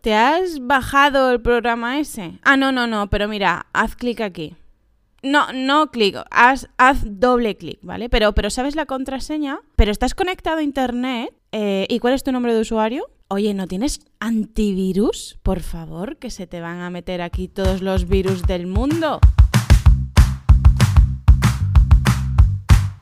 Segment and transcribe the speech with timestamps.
[0.00, 2.38] ¿Te has bajado el programa ese?
[2.42, 4.54] Ah, no, no, no, pero mira, haz clic aquí.
[5.22, 8.08] No, no clic, haz, haz doble clic, ¿vale?
[8.08, 11.34] Pero, pero sabes la contraseña, pero estás conectado a internet.
[11.50, 13.06] eh, ¿Y cuál es tu nombre de usuario?
[13.26, 15.38] Oye, ¿no tienes antivirus?
[15.42, 19.18] Por favor, que se te van a meter aquí todos los virus del mundo.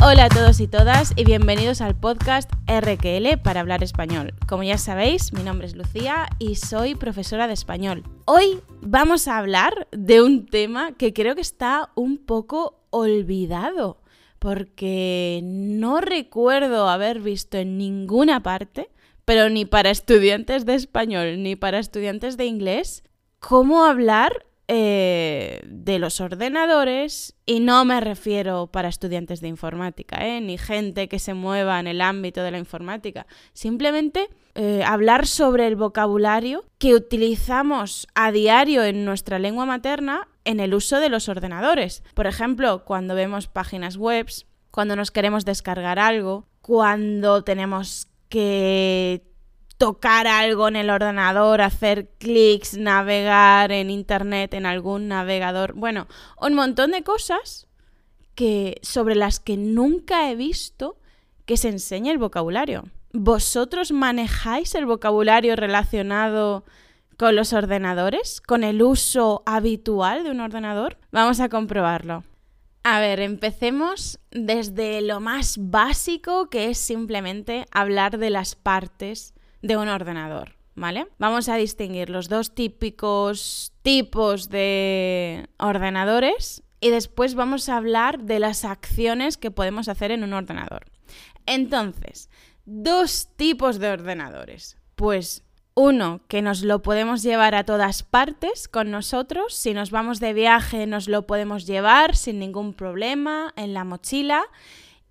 [0.08, 4.34] Hola a todos y todas y bienvenidos al podcast RQL para hablar español.
[4.46, 8.04] Como ya sabéis, mi nombre es Lucía y soy profesora de español.
[8.24, 14.00] Hoy vamos a hablar de un tema que creo que está un poco olvidado
[14.38, 18.90] porque no recuerdo haber visto en ninguna parte,
[19.24, 23.02] pero ni para estudiantes de español ni para estudiantes de inglés,
[23.40, 30.40] cómo hablar eh, de los ordenadores y no me refiero para estudiantes de informática, ¿eh?
[30.40, 35.68] ni gente que se mueva en el ámbito de la informática, simplemente eh, hablar sobre
[35.68, 41.28] el vocabulario que utilizamos a diario en nuestra lengua materna en el uso de los
[41.28, 42.02] ordenadores.
[42.14, 44.26] Por ejemplo, cuando vemos páginas web,
[44.72, 49.25] cuando nos queremos descargar algo, cuando tenemos que
[49.78, 56.06] tocar algo en el ordenador, hacer clics, navegar en internet, en algún navegador, bueno,
[56.40, 57.66] un montón de cosas
[58.34, 60.98] que sobre las que nunca he visto
[61.44, 62.84] que se enseñe el vocabulario.
[63.12, 66.64] ¿Vosotros manejáis el vocabulario relacionado
[67.16, 68.40] con los ordenadores?
[68.40, 70.98] ¿Con el uso habitual de un ordenador?
[71.12, 72.24] Vamos a comprobarlo.
[72.82, 79.34] A ver, empecemos desde lo más básico, que es simplemente hablar de las partes
[79.66, 81.08] de un ordenador, ¿vale?
[81.18, 88.38] Vamos a distinguir los dos típicos tipos de ordenadores y después vamos a hablar de
[88.38, 90.86] las acciones que podemos hacer en un ordenador.
[91.46, 92.28] Entonces,
[92.64, 94.76] dos tipos de ordenadores.
[94.94, 95.44] Pues
[95.74, 99.54] uno, que nos lo podemos llevar a todas partes con nosotros.
[99.54, 104.42] Si nos vamos de viaje, nos lo podemos llevar sin ningún problema en la mochila.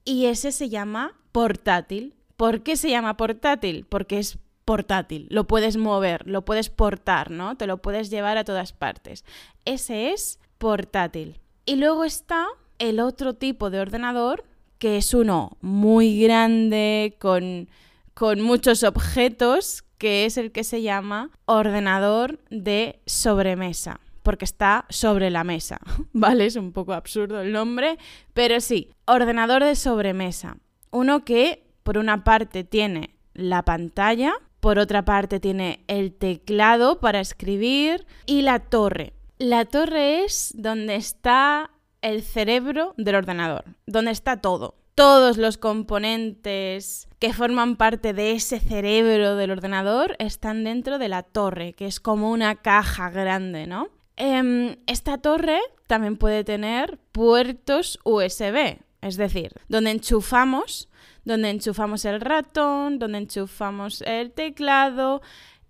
[0.03, 2.15] Y ese se llama portátil.
[2.35, 3.85] ¿Por qué se llama portátil?
[3.87, 7.55] Porque es portátil, lo puedes mover, lo puedes portar, ¿no?
[7.55, 9.23] Te lo puedes llevar a todas partes.
[9.63, 11.39] Ese es portátil.
[11.65, 12.47] Y luego está
[12.79, 14.43] el otro tipo de ordenador,
[14.79, 17.69] que es uno muy grande, con,
[18.13, 25.29] con muchos objetos, que es el que se llama ordenador de sobremesa porque está sobre
[25.29, 25.79] la mesa,
[26.11, 26.47] ¿vale?
[26.47, 27.99] Es un poco absurdo el nombre,
[28.33, 30.57] pero sí, ordenador de sobremesa.
[30.89, 34.33] Uno que, por una parte, tiene la pantalla,
[34.65, 39.13] por otra parte tiene el teclado para escribir y la torre.
[39.37, 41.69] La torre es donde está
[42.01, 44.73] el cerebro del ordenador, donde está todo.
[44.95, 51.21] Todos los componentes que forman parte de ese cerebro del ordenador están dentro de la
[51.21, 53.89] torre, que es como una caja grande, ¿no?
[54.17, 60.89] Eh, esta torre también puede tener puertos USB, es decir, donde enchufamos
[61.25, 65.21] donde enchufamos el ratón, donde enchufamos el teclado,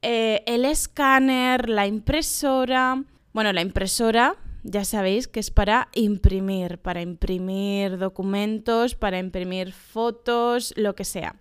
[0.02, 3.02] eh, el escáner, la impresora.
[3.34, 10.74] Bueno, la impresora ya sabéis que es para imprimir, para imprimir documentos, para imprimir fotos,
[10.76, 11.36] lo que sea.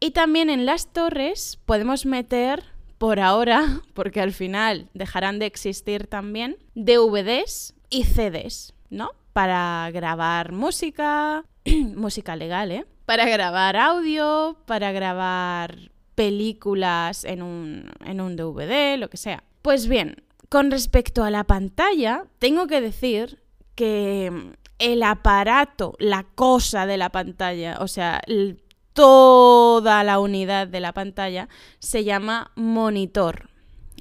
[0.00, 2.64] Y también en las torres podemos meter,
[2.98, 9.10] por ahora, porque al final dejarán de existir también, DVDs y CDs, ¿no?
[9.32, 11.44] Para grabar música,
[11.96, 12.86] música legal, ¿eh?
[13.10, 19.42] para grabar audio, para grabar películas en un, en un DVD, lo que sea.
[19.62, 23.42] Pues bien, con respecto a la pantalla, tengo que decir
[23.74, 28.22] que el aparato, la cosa de la pantalla, o sea,
[28.92, 31.48] toda la unidad de la pantalla,
[31.80, 33.50] se llama monitor.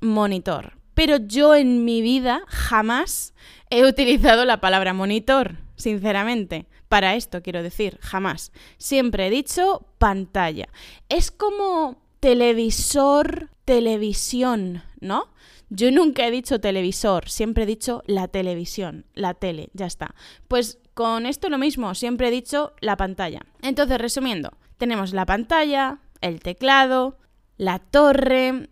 [0.04, 0.79] Monitor.
[1.00, 3.34] Pero yo en mi vida jamás
[3.70, 8.52] he utilizado la palabra monitor, sinceramente para esto, quiero decir, jamás.
[8.78, 10.68] Siempre he dicho pantalla.
[11.08, 15.30] Es como televisor, televisión, ¿no?
[15.70, 20.16] Yo nunca he dicho televisor, siempre he dicho la televisión, la tele, ya está.
[20.50, 23.40] Pues con esto lo mismo, siempre he dicho la pantalla.
[23.62, 27.18] Entonces, resumiendo, tenemos la pantalla, el teclado,
[27.56, 28.68] la torre,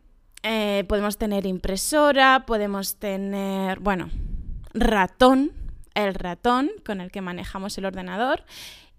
[0.50, 4.10] eh, podemos tener impresora, podemos tener, bueno,
[4.74, 5.52] ratón,
[5.94, 8.46] el ratón con el que manejamos el ordenador.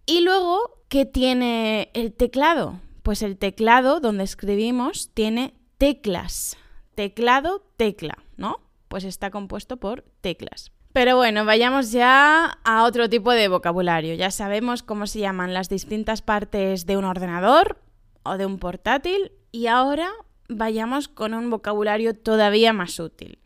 [0.04, 2.80] Y luego, ¿qué tiene el teclado?
[3.02, 6.58] Pues el teclado donde escribimos tiene teclas.
[6.94, 8.60] Teclado, tecla, ¿no?
[8.88, 10.72] Pues está compuesto por teclas.
[10.92, 14.14] Pero bueno, vayamos ya a otro tipo de vocabulario.
[14.14, 17.80] Ya sabemos cómo se llaman las distintas partes de un ordenador
[18.22, 20.10] o de un portátil y ahora
[20.48, 23.38] vayamos con un vocabulario todavía más útil.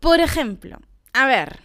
[0.00, 0.78] Por ejemplo,
[1.12, 1.60] a ver,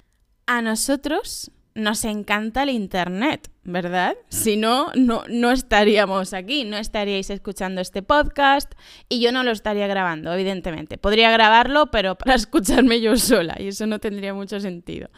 [0.45, 4.15] a nosotros nos encanta el Internet, ¿verdad?
[4.29, 8.73] Si no, no, no estaríamos aquí, no estaríais escuchando este podcast
[9.07, 10.97] y yo no lo estaría grabando, evidentemente.
[10.97, 15.09] Podría grabarlo, pero para escucharme yo sola y eso no tendría mucho sentido.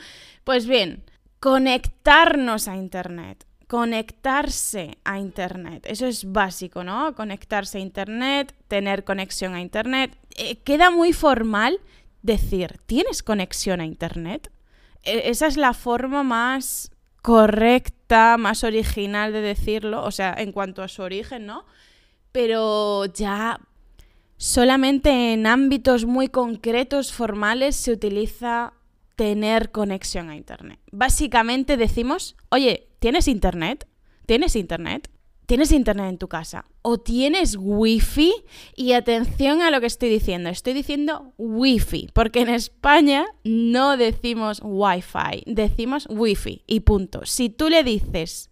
[0.43, 1.03] Pues bien,
[1.39, 5.85] conectarnos a Internet conectarse a Internet.
[5.87, 7.15] Eso es básico, ¿no?
[7.15, 10.17] Conectarse a Internet, tener conexión a Internet.
[10.35, 11.79] Eh, queda muy formal
[12.21, 14.51] decir, ¿tienes conexión a Internet?
[15.03, 20.83] E, esa es la forma más correcta, más original de decirlo, o sea, en cuanto
[20.83, 21.65] a su origen, ¿no?
[22.31, 23.59] Pero ya
[24.37, 28.73] solamente en ámbitos muy concretos, formales, se utiliza
[29.15, 30.79] tener conexión a Internet.
[30.91, 33.87] Básicamente decimos, oye, ¿tienes Internet?
[34.25, 35.09] ¿Tienes Internet?
[35.45, 36.65] ¿Tienes Internet en tu casa?
[36.81, 38.33] ¿O tienes Wi-Fi?
[38.75, 44.61] Y atención a lo que estoy diciendo, estoy diciendo Wi-Fi, porque en España no decimos
[44.63, 47.25] Wi-Fi, decimos Wi-Fi y punto.
[47.25, 48.49] Si tú le dices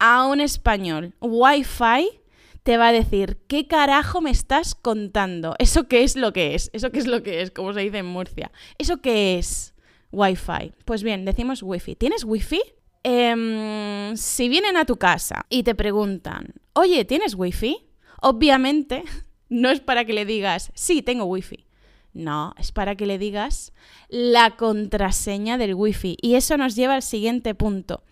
[0.00, 2.20] a un español Wi-Fi,
[2.64, 5.54] te va a decir, ¿qué carajo me estás contando?
[5.60, 6.70] ¿Eso qué es lo que es?
[6.72, 7.52] ¿Eso qué es lo que es?
[7.52, 8.50] Como se dice en Murcia.
[8.78, 9.75] ¿Eso qué es?
[10.16, 10.72] Wi-Fi.
[10.86, 11.94] Pues bien, decimos Wi-Fi.
[11.96, 12.60] ¿Tienes Wi-Fi?
[13.02, 17.86] Em, si vienen a tu casa y te preguntan, oye, ¿tienes Wi-Fi?
[18.22, 19.04] Obviamente
[19.50, 21.66] no es para que le digas, sí, tengo Wi-Fi.
[22.14, 23.74] No, es para que le digas
[24.08, 26.16] la contraseña del Wi-Fi.
[26.22, 28.02] Y eso nos lleva al siguiente punto.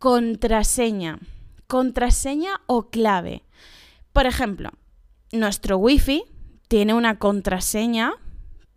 [0.00, 1.20] Contraseña.
[1.68, 3.44] Contraseña o clave.
[4.12, 4.70] Por ejemplo,
[5.30, 6.24] nuestro Wi-Fi
[6.66, 8.14] tiene una contraseña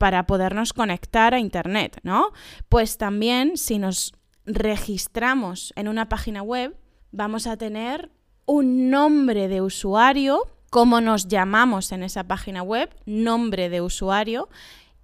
[0.01, 2.31] para podernos conectar a Internet, ¿no?
[2.69, 4.15] Pues también si nos
[4.47, 6.75] registramos en una página web,
[7.11, 8.09] vamos a tener
[8.47, 14.49] un nombre de usuario, cómo nos llamamos en esa página web, nombre de usuario,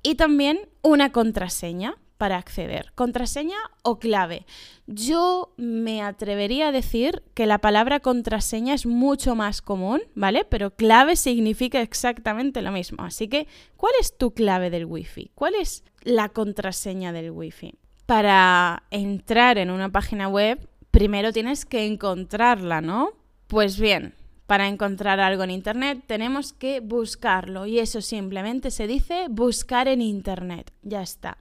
[0.02, 4.46] y también una contraseña para acceder, contraseña o clave.
[4.88, 10.44] Yo me atrevería a decir que la palabra contraseña es mucho más común, ¿vale?
[10.46, 13.04] Pero clave significa exactamente lo mismo.
[13.04, 15.32] Así que, ¿cuál es tu clave del Wi-Fi?
[15.36, 17.76] ¿Cuál es la contraseña del Wi-Fi?
[18.06, 23.12] Para entrar en una página web, primero tienes que encontrarla, ¿no?
[23.48, 24.16] Pues bien,
[24.48, 30.02] para encontrar algo en Internet tenemos que buscarlo y eso simplemente se dice buscar en
[30.02, 30.72] Internet.
[30.82, 31.38] Ya está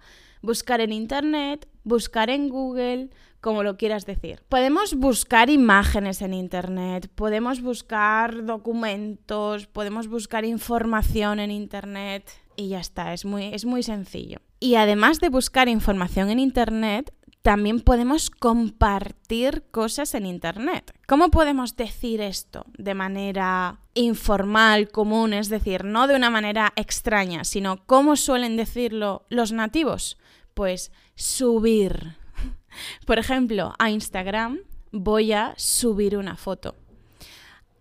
[0.47, 3.11] buscar en Internet, buscar en Google,
[3.43, 4.43] como lo quieras decir.
[4.49, 12.81] Podemos buscar imágenes en Internet, podemos buscar documentos, podemos buscar información en Internet y ya
[12.81, 14.39] está, es muy, es muy sencillo.
[14.59, 17.13] Y además de buscar información en Internet,
[17.43, 20.93] también podemos compartir cosas en Internet.
[21.07, 27.45] ¿Cómo podemos decir esto de manera informal, común, es decir, no de una manera extraña,
[27.45, 30.19] sino cómo suelen decirlo los nativos?
[30.56, 32.17] Pues subir.
[33.06, 34.61] Por ejemplo, a Instagram
[34.91, 36.75] voy a subir una foto.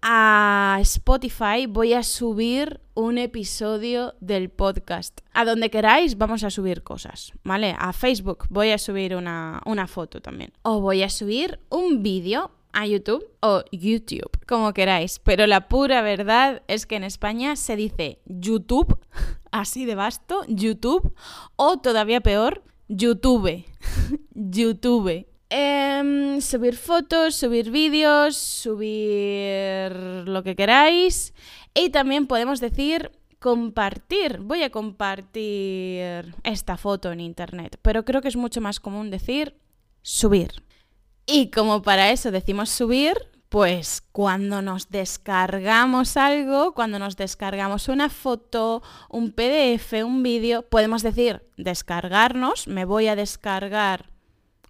[0.01, 5.21] A Spotify voy a subir un episodio del podcast.
[5.31, 7.73] A donde queráis vamos a subir cosas, ¿vale?
[7.79, 10.51] A Facebook voy a subir una, una foto también.
[10.61, 15.19] O voy a subir un vídeo a YouTube o YouTube, como queráis.
[15.19, 18.99] Pero la pura verdad es que en España se dice YouTube,
[19.51, 21.15] así de vasto, YouTube,
[21.55, 23.65] o todavía peor, YouTube.
[24.35, 25.25] YouTube.
[25.49, 29.91] Em, subir fotos, subir vídeos, subir
[30.27, 31.33] lo que queráis.
[31.73, 34.39] Y también podemos decir compartir.
[34.39, 37.79] Voy a compartir esta foto en internet.
[37.81, 39.55] Pero creo que es mucho más común decir
[40.01, 40.64] subir.
[41.25, 43.15] Y como para eso decimos subir,
[43.49, 51.03] pues cuando nos descargamos algo, cuando nos descargamos una foto, un PDF, un vídeo, podemos
[51.03, 54.11] decir descargarnos, me voy a descargar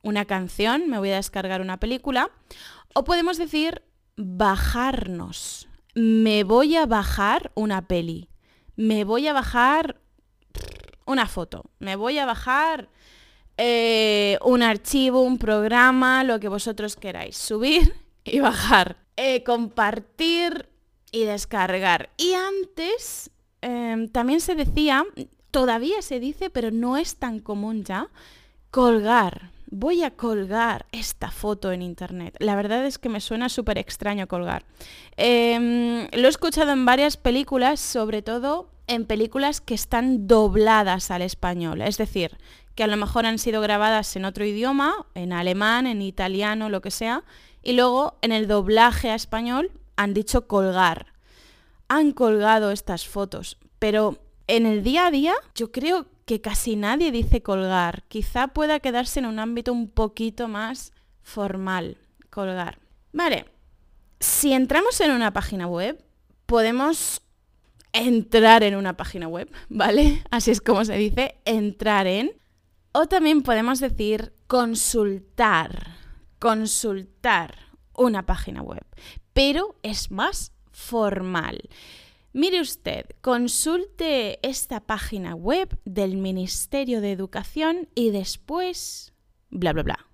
[0.02, 2.30] una canción, me voy a descargar una película,
[2.94, 3.82] o podemos decir
[4.16, 8.30] bajarnos, me voy a bajar una peli,
[8.76, 10.00] me voy a bajar
[11.06, 12.90] una foto, me voy a bajar
[13.58, 17.38] eh, un archivo, un programa, lo que vosotros queráis.
[17.38, 17.94] Subir
[18.24, 18.98] y bajar.
[19.18, 20.70] Eh, compartir
[21.12, 22.10] y descargar.
[22.18, 23.32] Y antes
[23.62, 25.06] em, también se decía,
[25.52, 28.10] todavía se dice, pero no es tan común ya,
[28.72, 29.52] colgar.
[29.68, 32.36] Voy a colgar esta foto en internet.
[32.40, 34.66] La verdad es que me suena súper extraño colgar.
[35.16, 41.22] Em, lo he escuchado en varias películas, sobre todo en películas que están dobladas al
[41.22, 41.82] español.
[41.82, 42.38] Es decir,
[42.76, 46.82] que a lo mejor han sido grabadas en otro idioma, en alemán, en italiano, lo
[46.82, 47.24] que sea,
[47.64, 51.14] y luego en el doblaje a español han dicho colgar.
[51.88, 53.58] Han colgado estas fotos.
[53.80, 58.04] pero en el día a día yo creo que casi nadie dice colgar.
[58.08, 61.98] Quizá pueda quedarse en un ámbito un poquito más formal,
[62.30, 62.80] colgar.
[63.12, 63.46] Vale,
[64.20, 66.04] si entramos en una página web,
[66.46, 67.22] podemos
[67.96, 70.22] entrar en una página web, ¿vale?
[70.30, 72.32] Así es como se dice, entrar en.
[72.92, 75.96] O también podemos decir consultar,
[76.40, 77.56] consultar
[77.94, 78.86] una página web,
[79.34, 81.70] pero es más formal.
[82.34, 89.14] Mire usted, consulte esta página web del Ministerio de Educación y después,
[89.50, 90.06] bla, bla, bla.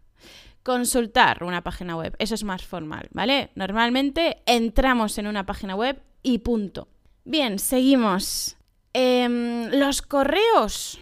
[0.62, 3.50] Consultar una página web, eso es más formal, ¿vale?
[3.56, 6.91] Normalmente entramos en una página web y punto.
[7.24, 8.58] Bien, seguimos.
[8.94, 11.00] Em, los correos.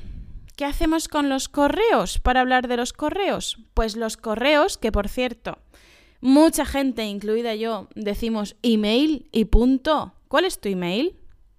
[0.58, 3.58] ¿Qué hacemos con los correos para hablar de los correos?
[3.74, 5.60] Pues los correos, que por cierto,
[6.20, 10.14] mucha gente, incluida yo, decimos email y punto.
[10.28, 11.16] ¿Cuál es tu email?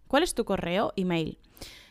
[0.06, 0.92] ¿Cuál es tu correo?
[0.96, 1.38] Email.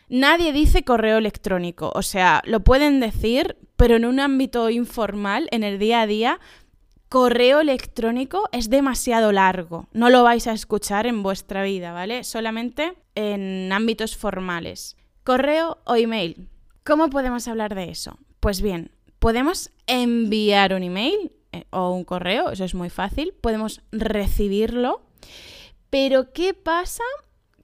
[0.07, 5.63] Nadie dice correo electrónico, o sea, lo pueden decir, pero en un ámbito informal, en
[5.63, 6.39] el día a día,
[7.09, 9.87] correo electrónico es demasiado largo.
[9.91, 12.23] No lo vais a escuchar en vuestra vida, ¿vale?
[12.23, 14.95] Solamente en ámbitos formales.
[15.23, 16.49] Correo o email.
[16.85, 18.17] ¿Cómo podemos hablar de eso?
[18.39, 23.33] Pues bien, podemos enviar un email eh, o un correo, eso es muy fácil.
[23.41, 25.01] Podemos recibirlo
[25.89, 27.03] pero ¿qué pasa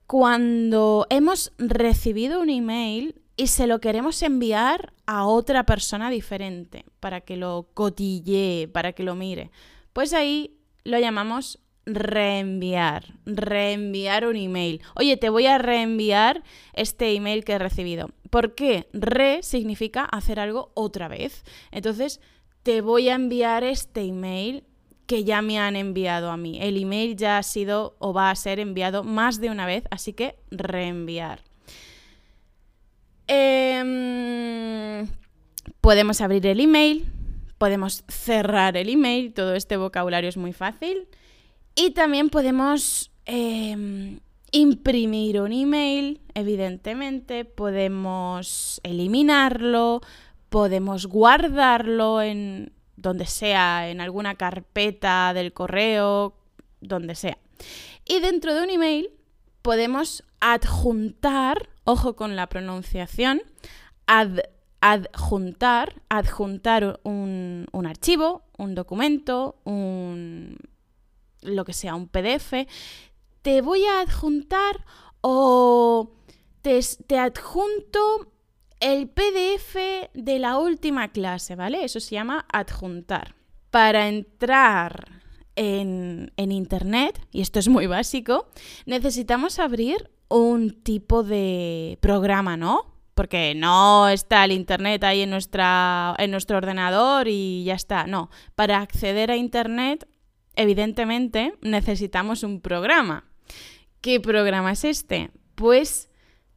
[0.06, 7.20] cuando hemos recibido un email y se lo queremos enviar a otra persona diferente para
[7.20, 9.50] que lo cotillee, para que lo mire?
[9.92, 14.82] Pues ahí lo llamamos reenviar, reenviar un email.
[14.94, 18.10] Oye, te voy a reenviar este email que he recibido.
[18.30, 18.88] ¿Por qué?
[18.92, 21.44] Re significa hacer algo otra vez.
[21.70, 22.20] Entonces,
[22.64, 24.64] te voy a enviar este email
[25.06, 26.58] que ya me han enviado a mí.
[26.60, 30.12] El email ya ha sido o va a ser enviado más de una vez, así
[30.12, 31.42] que reenviar.
[33.28, 35.06] Em,
[35.80, 37.06] podemos abrir el email,
[37.58, 41.08] podemos cerrar el email, todo este vocabulario es muy fácil.
[41.74, 44.20] Y también podemos em,
[44.52, 50.00] imprimir un email, evidentemente, podemos eliminarlo,
[50.48, 56.34] podemos guardarlo en, donde sea, en alguna carpeta del correo,
[56.80, 57.38] donde sea.
[58.04, 59.10] Y dentro de un email
[59.62, 63.40] podemos adjuntar, ojo con la pronunciación,
[64.80, 70.58] adjuntar, adjuntar un, un, archivo, un documento, un
[71.42, 72.66] lo que sea, un PDF.
[73.42, 74.84] Te voy a adjuntar
[75.20, 76.12] o
[76.62, 78.32] te, te adjunto
[78.80, 79.76] el PDF
[80.14, 81.84] de la última clase, ¿vale?
[81.84, 83.34] Eso se llama adjuntar.
[83.70, 85.16] Para entrar
[85.56, 88.48] en, Internet, y esto es muy básico,
[88.84, 92.94] necesitamos abrir un tipo de programa, ¿no?
[93.14, 98.06] Porque no está el Internet ahí en, nuestra, en nuestro ordenador y ya está.
[98.06, 100.06] No, para acceder a Internet,
[100.54, 103.24] evidentemente, necesitamos un programa.
[104.00, 105.30] ¿Qué programa es este?
[105.54, 106.10] Pues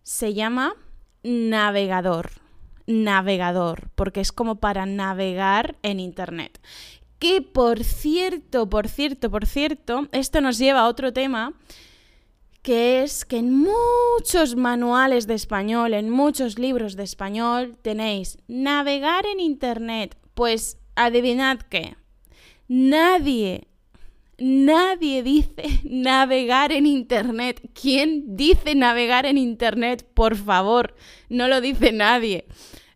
[0.03, 0.73] se llama
[1.23, 2.31] navegador.
[2.87, 6.59] Navegador, porque es como para navegar en Internet.
[7.19, 11.53] Que por cierto, por cierto, por cierto, esto nos lleva a otro tema
[12.61, 19.25] que es que en muchos manuales de español, en muchos libros de español, tenéis navegar
[19.25, 20.17] en Internet.
[20.33, 21.95] Pues adivinad qué.
[22.67, 23.69] Nadie
[24.39, 27.61] Nadie dice navegar en Internet.
[27.79, 30.05] ¿Quién dice navegar en Internet?
[30.13, 30.95] Por favor,
[31.29, 32.45] no lo dice nadie.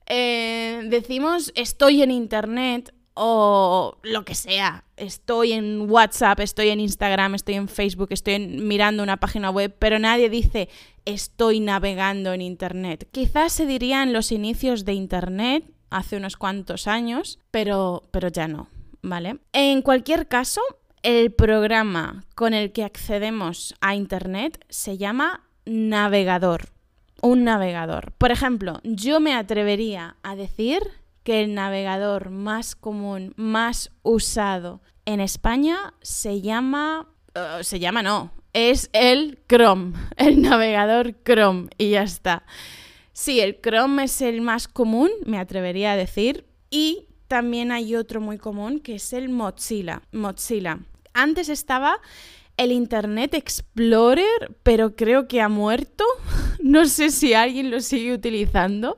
[0.07, 4.83] Eh, decimos estoy en Internet o lo que sea.
[4.97, 9.99] Estoy en WhatsApp, estoy en Instagram, estoy en Facebook, estoy mirando una página web, pero
[9.99, 10.69] nadie dice
[11.05, 13.07] estoy navegando en Internet.
[13.11, 18.47] Quizás se diría en los inicios de Internet, hace unos cuantos años, pero, pero ya
[18.47, 18.67] no,
[19.01, 19.39] ¿vale?
[19.51, 20.61] En cualquier caso,
[21.03, 26.69] el programa con el que accedemos a Internet se llama navegador.
[27.21, 28.11] Un navegador.
[28.17, 30.81] Por ejemplo, yo me atrevería a decir
[31.23, 37.09] que el navegador más común, más usado en España se llama...
[37.35, 42.43] Uh, se llama no, es el Chrome, el navegador Chrome y ya está.
[43.11, 48.21] Sí, el Chrome es el más común, me atrevería a decir, y también hay otro
[48.21, 50.01] muy común que es el Mozilla.
[50.11, 50.79] Mozilla.
[51.13, 51.99] Antes estaba
[52.57, 56.03] el Internet Explorer, pero creo que ha muerto.
[56.63, 58.97] No sé si alguien lo sigue utilizando.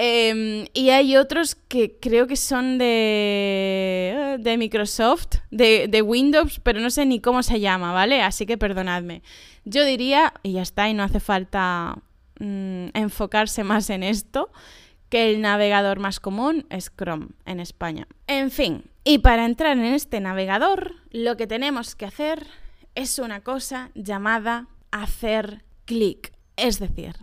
[0.00, 6.78] Em, y hay otros que creo que son de, de Microsoft, de, de, Windows, pero
[6.78, 8.22] no sé ni cómo se llama, ¿vale?
[8.22, 9.22] Así que perdonadme.
[9.64, 11.98] Yo diría, y ya está, y no hace falta
[12.38, 14.52] mm, enfocarse más en esto,
[15.08, 18.06] que el navegador más común es Chrome en España.
[18.28, 22.46] En fin, y para entrar en este navegador, lo que tenemos que hacer
[22.94, 26.32] es una cosa llamada hacer clic.
[26.56, 27.16] Es decir,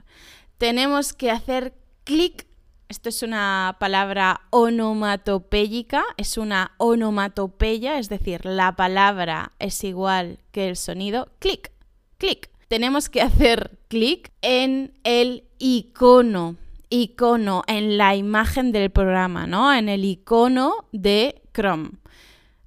[0.57, 2.47] tenemos que hacer clic.
[2.87, 10.69] Esto es una palabra onomatopéyica, es una onomatopeya, es decir, la palabra es igual que
[10.69, 11.29] el sonido.
[11.39, 11.71] Clic,
[12.17, 12.49] clic.
[12.67, 16.57] Tenemos que hacer clic en el icono
[16.89, 19.73] icono en la imagen del programa, ¿no?
[19.73, 21.91] En el icono de Chrome.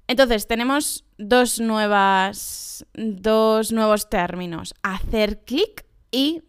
[0.07, 4.73] Entonces, tenemos dos, nuevas, dos nuevos términos.
[4.81, 6.41] Hacer clic y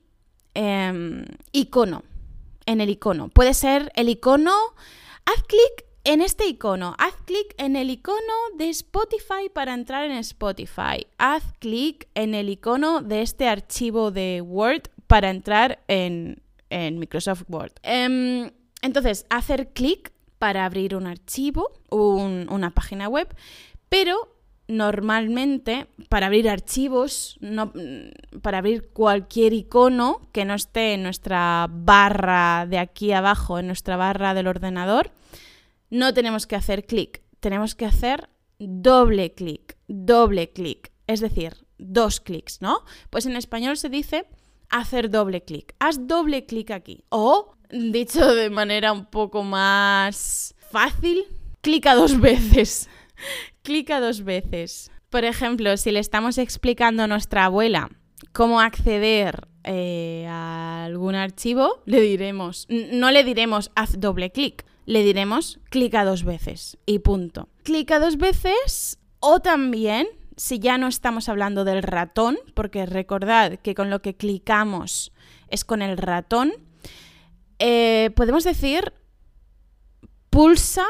[0.54, 2.02] em, icono.
[2.70, 3.30] En el icono.
[3.30, 4.54] Puede ser el icono.
[5.24, 6.94] Haz clic en este icono.
[6.98, 8.16] Haz clic en el icono
[8.56, 11.04] de Spotify para entrar en Spotify.
[11.18, 17.42] Haz clic en el icono de este archivo de Word para entrar en, en Microsoft
[17.48, 17.72] Word.
[17.82, 23.34] Em, entonces, hacer clic para abrir un archivo, una página web,
[23.88, 24.39] pero
[24.70, 27.72] normalmente para abrir archivos, no,
[28.42, 33.96] para abrir cualquier icono que no esté en nuestra barra de aquí abajo, en nuestra
[33.96, 35.10] barra del ordenador,
[35.90, 42.20] no tenemos que hacer clic, tenemos que hacer doble clic, doble clic, es decir, dos
[42.20, 42.84] clics, ¿no?
[43.10, 44.26] Pues en español se dice
[44.68, 45.74] hacer doble clic.
[45.80, 47.04] Haz doble clic aquí.
[47.08, 51.24] O, dicho de manera un poco más fácil,
[51.60, 52.88] clica dos veces.
[53.62, 54.90] Clica dos veces.
[55.08, 57.90] Por ejemplo, si le estamos explicando a nuestra abuela
[58.32, 65.02] cómo acceder eh, a algún archivo, le diremos, no le diremos haz doble clic, le
[65.02, 67.48] diremos clica dos veces y punto.
[67.62, 73.74] Clica dos veces o también si ya no estamos hablando del ratón, porque recordad que
[73.74, 75.12] con lo que clicamos
[75.48, 76.52] es con el ratón,
[77.58, 78.94] eh, podemos decir
[80.30, 80.86] pulsa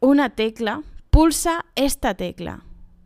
[0.00, 0.82] una tecla,
[1.16, 2.62] pulsa esta tecla,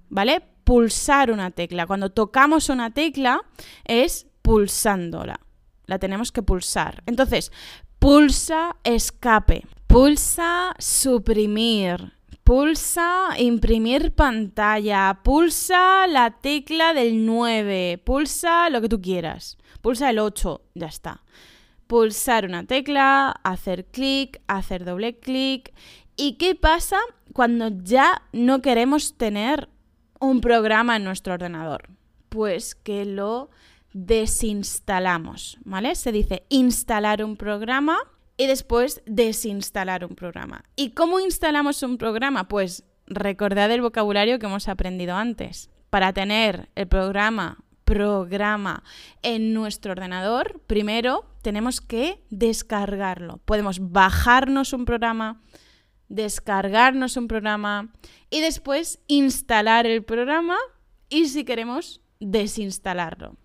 [0.08, 0.40] ¿vale?
[0.64, 1.86] Pulsar una tecla.
[1.86, 3.40] Cuando tocamos una tecla
[3.84, 5.38] es pulsándola.
[5.86, 7.04] La tenemos que pulsar.
[7.06, 7.52] Entonces,
[8.00, 18.88] pulsa escape, pulsa suprimir, Pulsa imprimir pantalla, pulsa la tecla del 9, pulsa lo que
[18.88, 21.22] tú quieras, pulsa el 8, ya está.
[21.86, 25.72] Pulsar una tecla, hacer clic, hacer doble clic.
[26.22, 26.98] ¿Y qué pasa
[27.32, 29.70] cuando ya no queremos tener
[30.20, 31.88] un programa en nuestro ordenador?
[32.28, 33.48] Pues que lo
[33.94, 35.94] desinstalamos, ¿vale?
[35.94, 37.96] Se dice instalar un programa
[38.36, 40.62] y después desinstalar un programa.
[40.76, 42.48] ¿Y cómo instalamos un programa?
[42.48, 45.70] Pues recordad el vocabulario que hemos aprendido antes.
[45.88, 48.84] Para tener el programa programa
[49.22, 53.38] en nuestro ordenador, primero tenemos que descargarlo.
[53.38, 55.40] Podemos bajarnos un programa,
[56.10, 57.90] descargarnos un programa
[58.28, 60.56] y después instalar el programa
[61.08, 63.36] y si queremos desinstalarlo.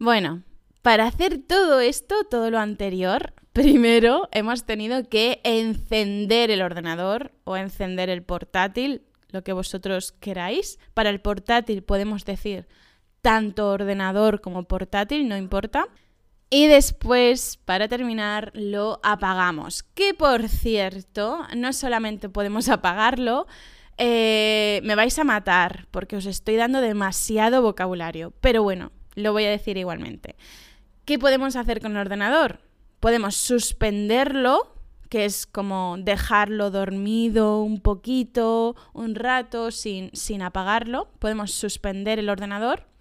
[0.00, 0.42] Bueno,
[0.82, 7.56] para hacer todo esto, todo lo anterior, Primero hemos tenido que encender el ordenador o
[7.56, 10.80] encender el portátil, lo que vosotros queráis.
[10.92, 12.66] Para el portátil podemos decir
[13.22, 15.86] tanto ordenador como portátil, no importa.
[16.54, 19.82] Y después, para terminar, lo apagamos.
[19.82, 23.48] Que por cierto, no solamente podemos apagarlo,
[23.98, 28.32] eh, me vais a matar porque os estoy dando demasiado vocabulario.
[28.40, 30.36] Pero bueno, lo voy a decir igualmente.
[31.04, 32.60] ¿Qué podemos hacer con el ordenador?
[33.00, 34.76] Podemos suspenderlo,
[35.08, 41.08] que es como dejarlo dormido un poquito, un rato, sin, sin apagarlo.
[41.18, 42.93] Podemos suspender el ordenador.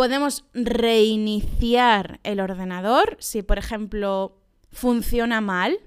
[0.00, 4.40] Podemos reiniciar el ordenador si, por ejemplo,
[4.72, 5.78] funciona mal,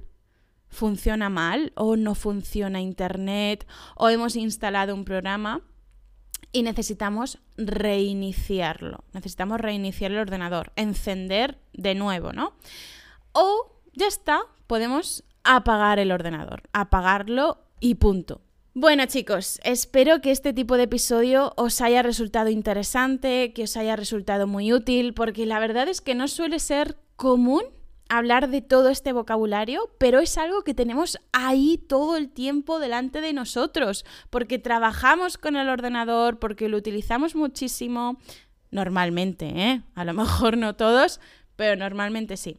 [0.67, 5.61] funciona mal o no funciona Internet o hemos instalado un programa
[6.51, 9.03] y necesitamos reiniciarlo.
[9.13, 12.53] Necesitamos reiniciar el ordenador, encender de nuevo, ¿no?
[13.31, 18.41] O ya está, podemos apagar el ordenador, apagarlo y punto.
[18.75, 23.95] Bueno chicos, espero que este tipo de episodio os haya resultado interesante, que os haya
[23.95, 27.61] resultado muy útil, porque la verdad es que no suele ser común
[28.09, 33.21] hablar de todo este vocabulario, pero es algo que tenemos ahí todo el tiempo delante
[33.21, 38.17] de nosotros, porque trabajamos con el ordenador, porque lo utilizamos muchísimo,
[38.71, 39.83] normalmente, ¿eh?
[39.93, 41.19] A lo mejor no todos,
[41.55, 42.57] pero normalmente sí.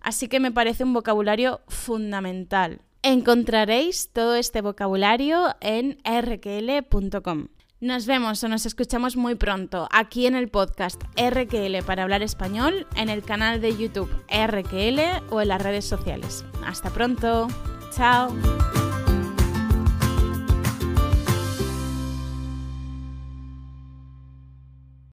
[0.00, 2.82] Así que me parece un vocabulario fundamental.
[3.08, 7.46] Encontraréis todo este vocabulario en rql.com.
[7.78, 12.88] Nos vemos o nos escuchamos muy pronto aquí en el podcast RQL para hablar español,
[12.96, 16.44] en el canal de YouTube RQL o en las redes sociales.
[16.64, 17.46] Hasta pronto.
[17.94, 18.34] Chao.